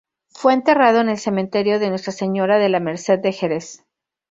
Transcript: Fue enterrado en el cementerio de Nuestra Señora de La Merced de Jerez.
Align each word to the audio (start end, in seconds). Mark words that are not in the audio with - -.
Fue 0.31 0.53
enterrado 0.55 0.99
en 1.01 1.09
el 1.09 1.19
cementerio 1.19 1.77
de 1.77 1.91
Nuestra 1.91 2.11
Señora 2.11 2.57
de 2.57 2.69
La 2.69 2.79
Merced 2.79 3.19
de 3.19 3.33
Jerez. 3.33 3.85